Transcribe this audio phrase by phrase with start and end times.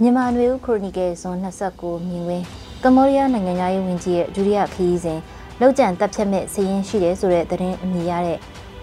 [0.00, 2.42] မြန်မာနွေဦးခရိုနီကယ်ဇွန်29မြင်ဝင်
[2.82, 5.18] ကမ္ဘောဒီးယားနိုင်ငံသားရေးဝန်ကြီးရဲ့ဒုတိယခရီးစဉ်
[5.60, 8.38] လောက်ကျန်တပ်ဖြတ်မဲ့စည်ရင်ရှိတယ်ဆိုတဲ့သတင်းအမည်ရတဲ့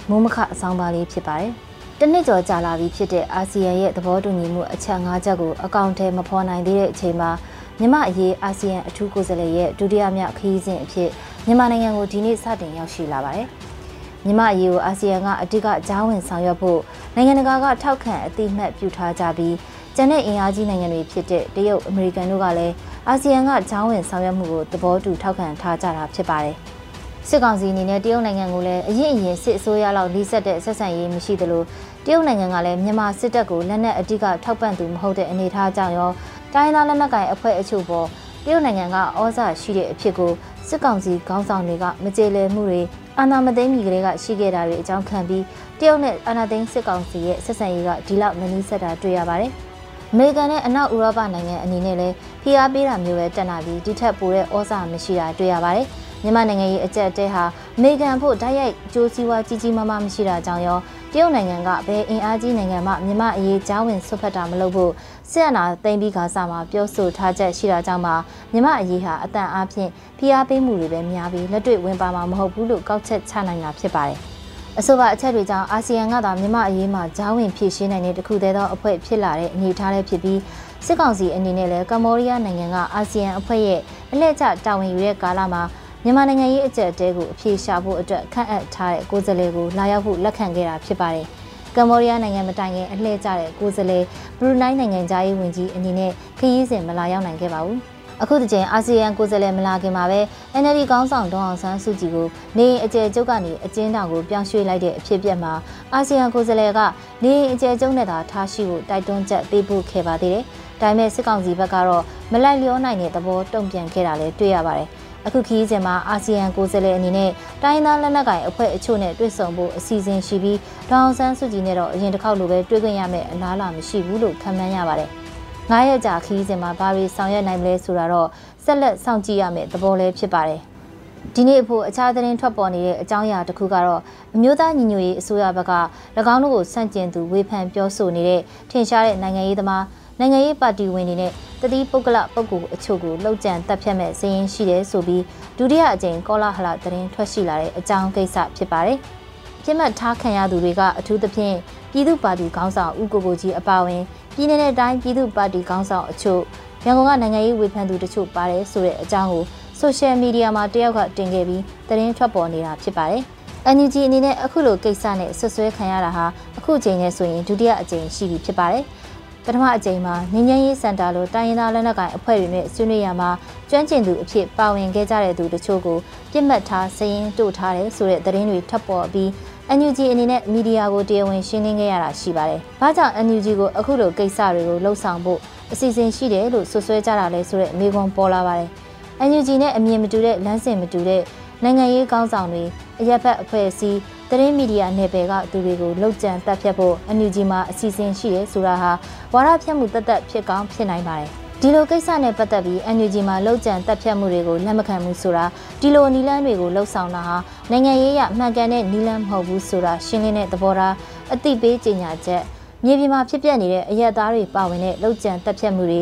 [0.10, 1.52] မိုးမခအဆောင်ပါလေးဖြစ်ပါတယ်။
[2.00, 7.32] တနစ်ကျော်ကြာလာပြီဖြစ်တဲ့အာဆီယံရဲ့သဘောတူညီမှုအချက်၅ချက်ကိုအကောင့်ထဲမဖော်နိုင်သေးတဲ့အချိန်မှာ
[7.80, 11.10] မြန်မာအရေးအာဆီယံအထူးကိုယ်စားလှယ်ရဲ့ဒုတိယမြောက်ခရီးစဉ်အဖြစ်
[11.46, 13.48] မြန်မာနိုင်ငံကိုဒီနေ့စတင်ရောက်ရှိလာပါတယ်။
[14.26, 16.80] မြန်မာအရေးကိုအာဆီယံကအဓိကကြားဝင်ဆောင်ရွက်ဖို့
[17.16, 19.56] နိုင်ငံတကာကထောက်ခံအသိမှတ်ပြုထားကြပြီး
[20.02, 22.74] ကျန်တဲ့အင်အားကြီးနိုင်ငံတွေဖြစ်တဲ့တရုတ်အမေရိကန်တို့ကလည်း
[23.08, 26.56] အာဆီယံကကြားဝင်ဆောင်ရွက်မှုကိုသဘောတူထောက်ခံထားကြတာဖြစ်ပါတယ်။
[27.28, 31.64] စစ်ကောင်စီအနေနဲ့တရုတ်နိုင်ငံကိုလည်းအရင်အရင်စစ်အစိုးရလောက်လိစက်တဲ့ဆက်ဆံရေးမရှိသလို
[32.06, 36.12] တရုတ်နိုင်ငံကလည်းမြန်မာစစ်တပ်ကိုလက်နက်အတိကထောက်ပံ့သူမဟုတ်တဲ့အနေအထားကြောင့်ရော
[36.54, 38.08] တိုင်းသားလက်နက်ကိုင်အဖွဲ့အချို့ပေါ်
[38.46, 40.32] တရုတ်နိုင်ငံကဩဇာရှိတဲ့အဖြစ်ကို
[40.68, 42.82] စစ်ကောင်စီခေါင်းဆောင်တွေကမကြေလည်မှုတွေ
[43.18, 45.44] အာဏာမသိမ်းမီကလေးကရှိခဲ့တာတွေအကြောင်းခံပြီး
[45.80, 49.54] တရုတ်နဲ့အာဏာသိမ်းစစ်ကောင်စီရဲ့ဆက်ဆံရေးကဒီလောက်မနီးစပ်တာတွေ့ရပါတယ်။
[50.14, 55.88] အမေရိကန်နဲ့အနောက်ဥရောပနိုင်ငံအနေနဲ့လည်းဖိအားပေးတာမျိုးပဲတက်လာပြီးဒီထက်ပိုတဲ့ဩဇာမရှိတာတွေ့ရပါတယ်။
[56.24, 57.44] မြန်မာနိုင်ငံရဲ့အကြက်အတဲဟာ
[57.78, 60.78] အမေရိကန်ဖို့ဓာတ်ရိုက်ကြိုးစည်းဝါးကြီးကြီးမားမားမရှိတာကြောင့်ရော
[61.14, 64.92] တရုတ်နိုင်ငံကဘယ်အင်အားကြီးနိုင်ငံမှမြန်မာအရေးကြားဝင်ဆွတ်ဖက်တာမလုပ်ဖို့
[65.32, 68.12] စစ်အာဏာသိမ်းပြီးခါစားမှာပြောဆိုထားချက်ရှိတာကြောင့်မှ
[68.52, 74.20] မြန်မာအရေးဟာအတန်အားဖြင့်ဖိအားပေးမှုတွေပဲများပြီးလက်တွေ့ဝင်ပါမှာမဟုတ်ဘူးလို့ကောက်ချက်ချနိုင်တာဖြစ်ပါတယ်။
[74.82, 80.40] အဆိုပါအချက်တွေကြောင့်အာဆီယံကသာမြန်မာအရေးမှာဂျားဝင်ဖြည့်ရှင်းနိုင်တဲ့တခုတည်းသောအဖွဲ့ဖြစ်လာတဲ့အနေအထားလေးဖြစ်ပြီး
[80.86, 83.80] စစ်ကောင်စီအနေနဲ့လည်းကမ္ဘောဒီးယားနိုင်ငံကအာဆီယံအဖွဲ့ရဲ့
[84.12, 85.62] အလှည့်ကျတာဝန်ယူတဲ့ကာလမှာ
[86.04, 91.26] မြန်မာနိုင်ငံရေးအကြက်အတဲကိုအပြေရှာဖို့အတွက်ခန့်အပ်ထားတဲ့ကိုယ်စားလှယ်ကိုလာရောက်ဖို့လက်ခံခဲ့တာဖြစ်ပါတယ်။
[91.76, 94.04] ကမ္ဘောဒီးယားနိုင်ငံမတိုင်ခင်အလှည့်ကျတဲ့ကိုယ်စားလှယ်
[94.40, 97.80] ဘရူနိုင်းနိုင်ငံသားရေးဝန်ကြီးအနေနဲ့ခရီးစဉ်မလာရောက်နိုင်ခဲ့ပါဘူး။
[98.22, 100.20] အခုတကြိမ်အာဆီယံကိုယ်စားလှယ်မလာခင်မှာပဲ
[100.62, 105.54] NLD ကောင်းဆောင်ဒေါအောင်ဆန်းစုကြည်ကိုနေအကျယ်ကျုပ်ကနေအကျဉ်းတောင်ကိုပြောင်းရွှေ့လိုက်တဲ့အဖြစ်အပျက်မှာ
[105.94, 106.80] အာဆီယံကိုယ်စားလှယ်က
[107.24, 110.44] နေအကျယ်ကျုပ်နဲ့သာထားရှိဖို့တိုက်တွန်းချက်ပေးပို့ခဲ့ပါသေးတယ်။
[110.82, 114.88] ဒါပေမဲ့စစ်ကောင်စီဘက်ကတော့မလိုက်လျောနိုင်တဲ့သဘောတုံ့ပြန်ခဲ့တာလည်းတွေ့ရပါတယ်။
[115.26, 117.32] အခုခီးစဉ်မှာအာဆီယံကိုယ်စားလှယ်အနေနဲ့
[117.64, 120.58] တိုင်းသားလက်နက်ကိုင်အဖွဲ့အချို့နဲ့တွေ့ဆုံဖို့အစီအစဉ်ရှိပြီး
[120.90, 125.12] ဒေါအောင်ဆန်းစုကြည်နဲ့တော့အရင်တစ်ခေါက်လိုပဲတွေ့ခွင့်ရမယ့်အလားအလာမရှိဘူးလို့ခန့်မှန်းရပါတယ်။
[125.70, 128.28] 9ရက်ကြာခီးစဉ်မှာဘာတွေဆောင်ရွက်နိုင်မလဲဆိုတာတော့
[128.64, 130.62] ဆက်လက်စောင့်ကြည့်ရမယ့်သဘောလည်းဖြစ်ပါတယ်။
[131.36, 134.02] ဒီနေ့အဖို့အခြားသတင်းထွက်ပေါ်နေတဲ့အကြောင်းအရာတစ်ခုကတော့
[134.36, 135.74] အမျိုးသားညီညွတ်ရေးအစိုးရဘက်က၎
[136.34, 139.84] င်းတို့ကိုစန့်ကျင်သူဝေဖန်ပြောဆိုနေတဲ့ထင်ရှားတဲ့နိုင်ငံရေးသမား
[140.20, 141.32] နိုင်ငံရေးပါတီဝင်တွေနဲ့
[141.62, 145.24] တတိပုဂ္ဂလပုဂ္ဂိုလ်အချို့ကိုလှုပ်ကြံတက်ဖြတ်မဲ့စည်ရင်ရှိတယ်ဆိုပြီး
[145.58, 148.98] ဒုတိယအကြိမ်ကောလာဟလသတင်းထွက်ရှိလာတဲ့အကြောင်းကိစ္စဖြစ်ပါတယ်။
[149.64, 151.56] ပြစ်မှတ်ထားခံရသူတွေကအထူးသဖြင့်
[151.92, 154.04] ပြည်သူ့ပါတီခေါင်းဆောင်ဦးကိုကိုကြီးအပါအဝင်
[154.40, 156.42] ပြည်내နဲ့တိုင်းပြည်သူ့ပါတီခေါင်းဆောင်အချို့
[156.86, 159.44] ရန်ကုန်ကနိုင်ငံရေးဝေဖန်သူတချို့ပါတယ်ဆိုတဲ့အကြောင်းကို
[159.80, 163.22] ဆိုရှယ်မီဒီယာမှာတယောက်ကတင်ခဲ့ပြီးသတင်းထွက်ပေါ်နေတာဖြစ်ပါတယ်။
[163.76, 166.26] NUG အနေနဲ့အခုလိုကိစ္စနဲ့ဆွဆွဲခံရတာဟာ
[166.58, 168.84] အခုချိန်နဲ့ဆိုရင်ဒုတိယအကြိမ်ရှိပြီဖြစ်ပါတယ်။
[169.46, 173.30] ပထမအကြိမ်မှာငင်းငင်းရေးစင်တာလိုတိုင်းရင်းသားလက်နက်ကိုင်အဖွဲ့တွေနဲ့ဆွေးနွေးရမှာ
[173.70, 175.98] ကျွမ်းကျင်သူအဖြစ်ပါဝင်ခဲ့ကြတဲ့သူတချို့ကို
[176.32, 179.30] ပြစ်မှတ်ထားစည်ရင်တို့ထားတယ်ဆိုတဲ့သတင်းတွေထပ်ပေါ်ပြီး
[179.78, 185.40] NUG အနေနဲ့မီဒီယာကိုတရားဝင်ရှင်းလင်းခဲ့ရတာရှိပါတယ်။ဘာကြောင့် NUG ကိုအခုလိုကိစ္စတွေကိုလှုံ့ဆော်ဖို့
[185.72, 188.70] အစီအစဉ်ရှိတယ်လို့ဆွဆွဲကြတာလဲဆိုတဲ့မေးခွန်းပေါ်လာပါတယ်။
[189.30, 191.22] NUG နဲ့အမြင်မတူတဲ့လမ်းစဉ်မတူတဲ့
[191.64, 192.64] နိုင်ငံရေးကောင်းဆောင်တွေ
[193.00, 194.00] အရက်ဖက်အဖွဲ့အစည်း
[194.30, 198.92] သတင်းမီဒီယာနယ်ပယ်ကသူတွေကိုလှုပ်ကြံတက်ဖြတ်ဖို့ NUG မှာအစီအစဉ်ရှိတယ်ဆိုတာဟာ
[199.34, 201.32] ဝါဒဖြတ်မှုတသက်ဖြစ်ကောင်းဖြစ်နိုင်ပါတယ်။
[201.64, 205.46] ဒီလိုကိစ္စနဲ့ပတ်သက်ပြီး NUG မှာလှုပ်ကြံတက်ဖြတ်မှုတွေကိုလက်မခံဘူးဆိုတာ
[205.82, 207.38] ဒီလိုနီလန်းတွေကိုလှုပ်ဆောင်တာဟာ
[207.72, 210.96] နိုင်ငံရေးရမှန်ကန်တဲ့နီလန်းမဟုတ်ဘူးဆိုတာရှင်းလင်းတဲ့သဘောထား
[211.34, 212.44] အသိပေးကြေညာချက်
[212.86, 216.02] မြေပြင်မှာဖြစ်ပျက်နေတဲ့အရက်သားတွေပါဝင်တဲ့လှုပ်ကြံတက်ဖြတ်မှုတွေ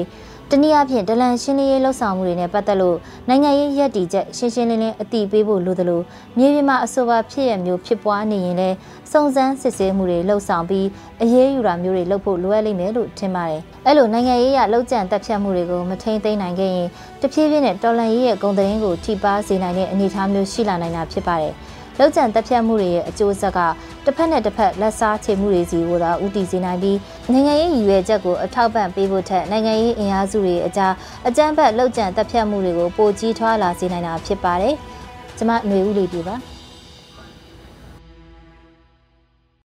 [0.51, 2.97] တနည်းအားဖြင့်ဒလန်ရှင်းလင်းရေးလှုပ်ဆောင်မှုတွေနဲ့ပတ်သက်လို့
[3.27, 6.01] နိုင်ငံရေးရည်တည်ချက်ရှင်းရှင်းလင်းလင်းအတိပေးဖို့လိုသလို
[6.37, 8.75] မြေပြင်မှာအဆိုပါဖြစ်ရမျိုးဖြစ်ပွားနေရင်လည်း
[9.11, 10.87] စုံစမ်းစစ်ဆေးမှုတွေလှုပ်ဆောင်ပြီး
[11.21, 16.87] အရေးယူတာမျိုးတွေလုပ်ဖို့လိုအပ်လိမ့်မယ်လို့ထင်ပါတယ်။အဲ့လိုနိုင်ငံရေးရလှုပ်ကြံတက်ဖြတ်မှုတွေကိုမထိန်သိမ်းနိုင်ခဲ့ရင်
[17.21, 21.55] တဖြည်းဖြည်းနဲ့တော်လန်ရေးရဲ့ဂုံသတင်းကိုထိပါစေနိုင်တဲ့အနေအထားမျိုးရှိလာနိုင်တာဖြစ်ပါတယ်။
[21.99, 23.59] လောက်ကျန်တက်ဖြတ်မှုတွေရဲ့အကျိုးဆက်က
[24.05, 26.97] တစ်ဖက်နဲ့တစ်ဖက်လက်စားချေမှုတွေစီကိုသာဥတီစေနိုင်ပြီး
[27.31, 30.93] နိုင်ငံရေးရည်ရွယ်ချက်ကိုအထောက်ပံ့ပေးဖို့ထက်နိုင်ငံရေးအင်အားစုတွေအကြား
[31.27, 34.75] အကြမ်းဖက်လောက်ကျန်တက်ဖြတ်မှုတွေကိုပိုကြီးထွားလာစေနိုင်တာဖြစ်ပါတယ်။
[35.37, 36.56] ကျွန်မຫນွေဦးလေးပြပါ